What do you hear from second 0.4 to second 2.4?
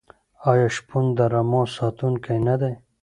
آیا شپون د رمو ساتونکی